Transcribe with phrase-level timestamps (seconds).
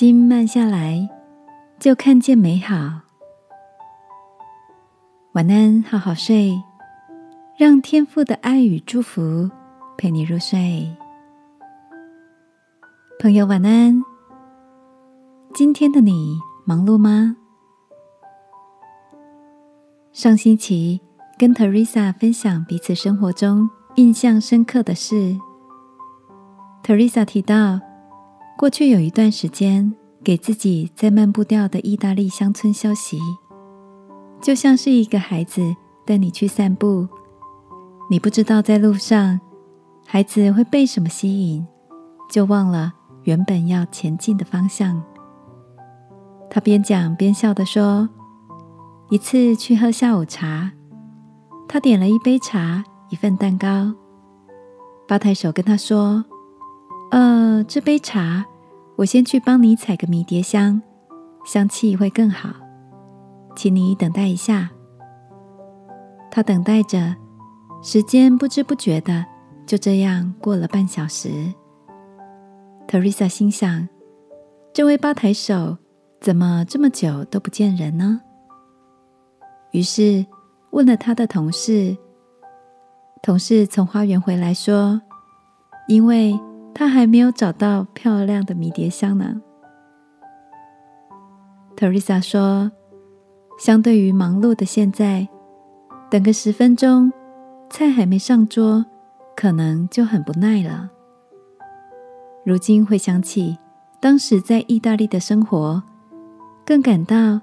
[0.00, 1.06] 心慢下来，
[1.78, 3.02] 就看见美好。
[5.32, 6.58] 晚安，好好睡，
[7.58, 9.50] 让天父的爱与祝福
[9.98, 10.90] 陪你入睡。
[13.18, 14.02] 朋友，晚安。
[15.52, 17.36] 今天的你忙碌吗？
[20.12, 21.02] 上星期
[21.36, 25.36] 跟 Teresa 分享彼此生活中印象深刻的事。
[26.82, 27.78] Teresa 提到，
[28.60, 29.90] 过去有一段时间，
[30.22, 33.18] 给自己在漫步掉的意大利乡村休息，
[34.38, 35.74] 就像是一个孩子
[36.04, 37.08] 带你去散步，
[38.10, 39.40] 你不知道在路上，
[40.06, 41.66] 孩子会被什么吸引，
[42.30, 42.92] 就忘了。
[43.22, 45.02] 原本要前进的方向，
[46.50, 48.10] 他边讲边笑的说
[49.08, 50.70] ：“一次去喝下午茶，
[51.66, 53.94] 他点了一杯茶，一份蛋糕。
[55.08, 56.22] 吧台手跟他说
[57.10, 58.44] ：‘呃，这杯茶
[59.00, 60.82] 我先去帮你采个迷迭香，
[61.46, 62.50] 香气会更好，
[63.56, 64.68] 请你等待一下。’
[66.30, 67.16] 他等待着，
[67.82, 69.24] 时间不知不觉的
[69.64, 71.30] 就这样过了半小时。”
[72.86, 73.88] Teresa 心想
[74.74, 75.78] ：“这位吧台手
[76.20, 78.20] 怎么这么久都不见人呢？”
[79.72, 80.26] 于是
[80.72, 81.96] 问了他的同事。
[83.22, 85.00] 同事从花园回来说
[85.88, 86.38] ：“因为
[86.74, 89.40] 他还没有找到漂亮的迷迭香呢。
[91.76, 92.70] ”Teresa 说
[93.58, 95.28] ：“相对于忙碌的现在，
[96.10, 97.12] 等个十分钟，
[97.70, 98.84] 菜还没上桌，
[99.36, 100.90] 可能就很不耐了。”
[102.44, 103.58] 如今回想起
[104.00, 105.82] 当时在意大利的生活，
[106.64, 107.40] 更感到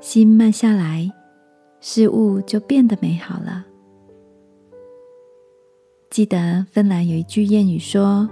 [0.00, 1.10] 心慢下来，
[1.80, 3.64] 事物就变得美好了。
[6.10, 8.28] 记得芬兰有一句谚语说：“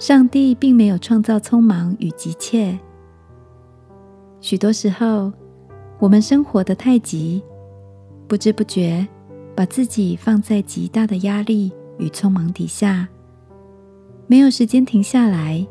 [0.00, 2.76] 上帝并没有创造匆忙与急切。”
[4.40, 5.30] 许多时候，
[5.98, 7.42] 我们生活的太急，
[8.26, 9.06] 不知不觉
[9.54, 13.06] 把自己放在极大的压力与匆忙底下。
[14.26, 15.66] 没有时间停下来，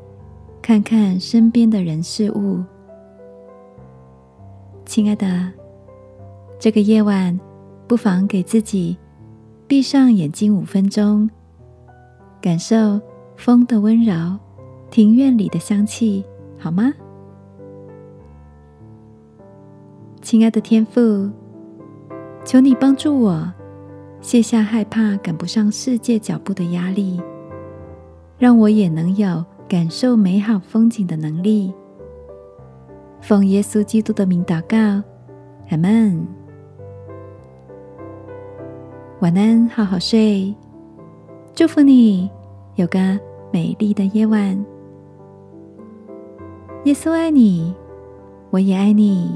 [0.62, 2.64] 看看身边的人事物。
[4.86, 5.52] 亲爱的，
[6.60, 7.38] 这个夜晚，
[7.88, 8.96] 不妨给自己
[9.66, 11.28] 闭上眼睛五分钟，
[12.40, 13.02] 感受
[13.40, 14.38] 风的温柔，
[14.92, 16.26] 庭院里的香气，
[16.58, 16.94] 好吗？
[20.22, 21.30] 亲爱的天父，
[22.44, 23.50] 求你帮助我
[24.20, 27.20] 卸下害怕赶不上世界脚步的压力。
[28.38, 31.74] 让我也能有感受美好风景的能力。
[33.22, 35.02] 奉耶稣基督的名祷告，
[35.70, 36.28] 阿门。
[39.22, 40.54] 晚安，好好睡。
[41.56, 42.30] 祝福你
[42.76, 43.20] 有个
[43.52, 44.66] 美丽的夜晚。
[46.86, 47.74] 耶稣爱你，
[48.52, 49.30] 我也爱你。